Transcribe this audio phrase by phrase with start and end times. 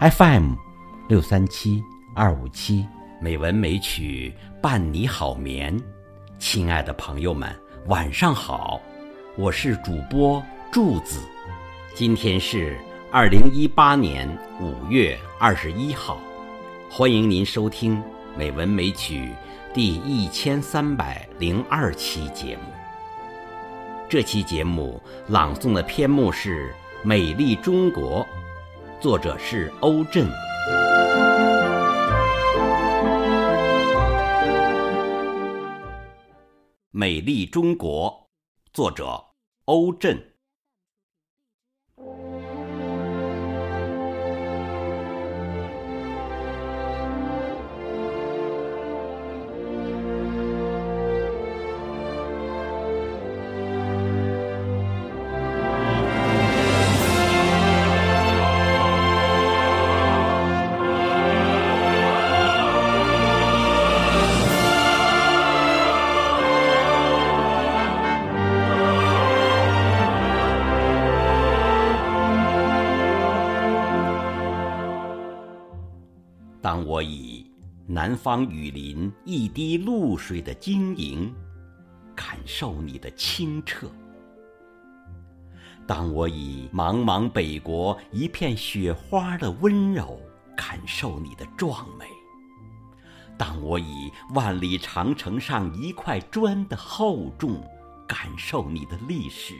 [0.00, 0.54] FM
[1.10, 2.86] 六三七二五七，
[3.20, 4.32] 美文美曲
[4.62, 5.78] 伴你好眠。
[6.38, 7.54] 亲爱的朋友们，
[7.84, 8.80] 晚上好，
[9.36, 10.42] 我是主播
[10.72, 11.20] 柱子。
[11.94, 12.78] 今天是
[13.12, 14.26] 二零一八年
[14.58, 16.18] 五月二十一号，
[16.90, 17.98] 欢迎您收听
[18.38, 19.28] 《美文美曲》
[19.74, 22.62] 第一千三百零二期节目。
[24.08, 24.98] 这期节目
[25.28, 26.70] 朗诵的篇目是
[27.02, 28.24] 《美丽中国》。
[29.00, 30.28] 作者是欧震。
[36.90, 38.28] 美丽中国，
[38.74, 39.24] 作者
[39.64, 40.29] 欧震。
[76.70, 77.44] 当我以
[77.84, 81.34] 南方雨林一滴露水的晶莹，
[82.14, 83.88] 感受你的清澈；
[85.84, 90.20] 当我以茫茫北国一片雪花的温柔，
[90.56, 92.06] 感受你的壮美；
[93.36, 97.60] 当我以万里长城上一块砖的厚重，
[98.06, 99.54] 感受你的历史；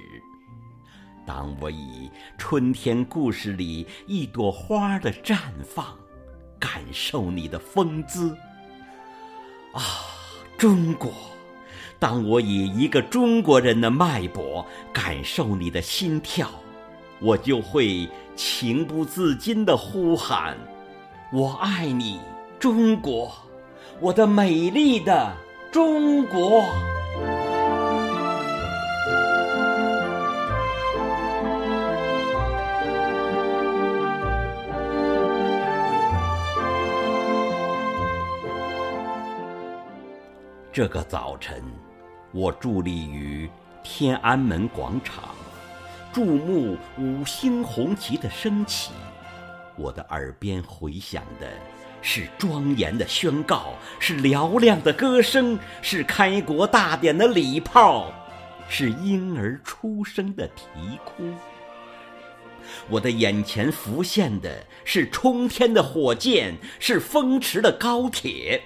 [1.27, 2.09] 当我以
[2.39, 5.99] 春天故事里一朵花的绽放，
[6.61, 8.37] 感受你的风姿，
[9.73, 9.83] 啊，
[10.59, 11.11] 中国！
[11.99, 16.51] 当我以一个中国人的脉搏感受你的心跳，
[17.19, 20.57] 我就会情不自禁地呼喊
[21.33, 22.21] ：“我爱你，
[22.59, 23.33] 中国！
[23.99, 25.35] 我的美丽的
[25.73, 26.63] 中国！”
[40.73, 41.61] 这个早晨，
[42.31, 43.51] 我伫立于
[43.83, 45.35] 天安门广场，
[46.13, 48.93] 注目五星红旗的升起。
[49.75, 51.49] 我的耳边回响的
[52.01, 58.13] 是庄严的宣告，是嘹亮的歌声，是开国大典的礼炮，
[58.69, 61.35] 是婴儿出生的啼哭。
[62.89, 68.63] 我的眼前浮现的是冲天的火箭，是风驰的高铁。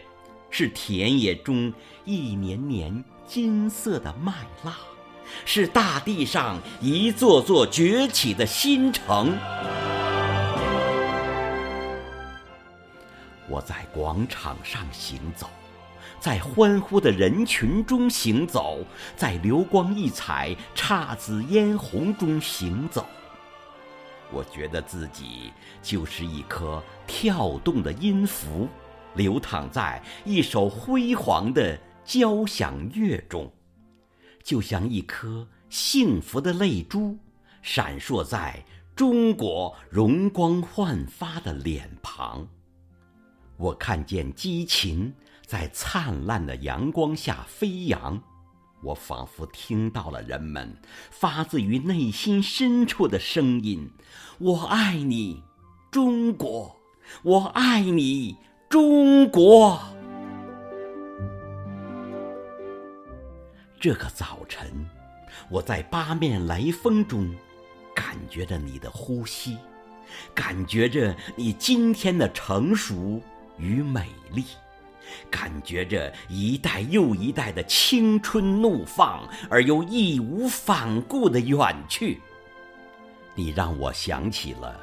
[0.56, 1.72] 是田野中
[2.04, 4.32] 一年年金色的麦
[4.62, 4.72] 浪，
[5.44, 9.36] 是大地上一座座崛起的新城。
[13.48, 15.50] 我在广场上行走，
[16.20, 18.78] 在欢呼的人群中行走，
[19.16, 23.04] 在流光溢彩、姹紫嫣红中行走。
[24.30, 28.68] 我觉得自己就是一颗跳动的音符。
[29.14, 33.52] 流淌在一首辉煌的交响乐中，
[34.42, 37.18] 就像一颗幸福的泪珠，
[37.62, 38.64] 闪烁在
[38.94, 42.46] 中国容光焕发的脸庞。
[43.56, 45.14] 我看见激情
[45.46, 48.20] 在灿烂的阳光下飞扬，
[48.82, 50.76] 我仿佛听到了人们
[51.10, 53.90] 发自于内心深处的声音
[54.38, 55.42] ：“我爱你，
[55.90, 56.76] 中国！
[57.22, 58.36] 我爱你！”
[58.74, 59.80] 中国，
[63.78, 64.66] 这个早晨，
[65.48, 67.32] 我在八面来风中，
[67.94, 69.56] 感觉着你的呼吸，
[70.34, 73.22] 感觉着你今天的成熟
[73.58, 74.44] 与美丽，
[75.30, 82.20] 感觉着一代又一代的青春怒放而又义无反顾的远去。
[83.36, 84.80] 你让我想起了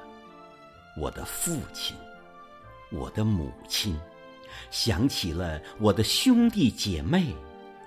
[0.97, 1.93] 我的父亲。
[2.91, 3.97] 我的母亲，
[4.69, 7.33] 想起了我的兄弟姐妹，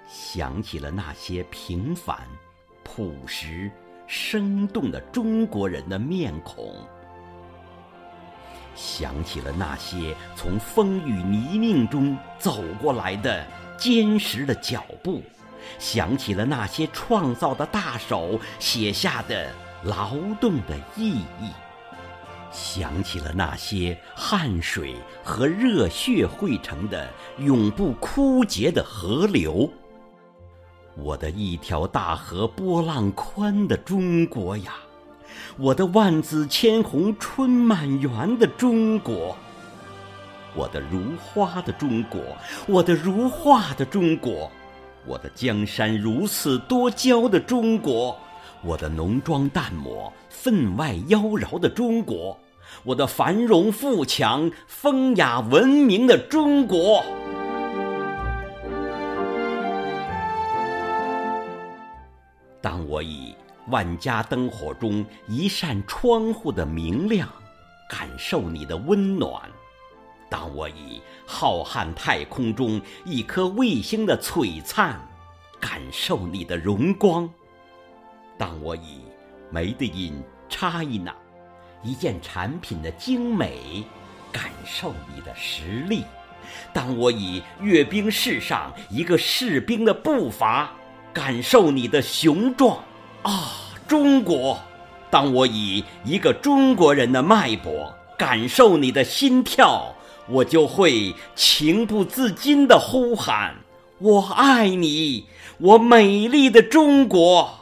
[0.09, 2.19] 想起了那些平凡、
[2.83, 3.71] 朴实、
[4.07, 6.75] 生动的中国人的面孔，
[8.75, 13.47] 想起了那些从风雨泥泞中走过来的
[13.77, 15.23] 坚实的脚步，
[15.79, 19.53] 想起了那些创造的大手写下的
[19.83, 21.51] 劳动的意义。
[22.55, 29.69] 想起了那些汗水和热血汇成的永不枯竭的河流，
[30.97, 34.75] 我的一条大河波浪宽的中国呀，
[35.59, 39.37] 我的万紫千红春满园的中国，
[40.55, 42.21] 我的如花的中国，
[42.69, 44.49] 我的如画的中国，
[45.05, 48.17] 我的江山如此多娇的中国，
[48.63, 52.39] 我的浓妆淡抹分外妖娆的中国，
[52.83, 57.05] 我的繁荣富强风雅文明的中国。
[62.61, 63.35] 当我以
[63.69, 67.29] 万家灯火中一扇窗户的明亮，
[67.89, 69.43] 感受你的温暖；
[70.31, 74.99] 当我以浩瀚太空中一颗卫星的璀璨，
[75.61, 77.29] 感受你的荣光；
[78.39, 79.03] 当我以
[79.53, 81.15] Made in China
[81.85, 83.85] 一件产品的精美，
[84.33, 86.01] 感受你的实力；
[86.73, 90.73] 当我以阅兵式上一个士兵的步伐，
[91.13, 92.83] 感受你的雄壮。
[93.23, 93.53] 啊，
[93.87, 94.59] 中国！
[95.11, 99.95] 当我以一个中国人的脉搏感受你的心跳，
[100.27, 103.55] 我就会情不自禁地呼喊
[104.01, 105.27] ：“我爱你，
[105.59, 107.61] 我美丽的中国！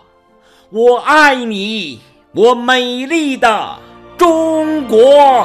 [0.71, 2.01] 我爱你，
[2.33, 3.79] 我美丽的
[4.23, 5.45] 中国！”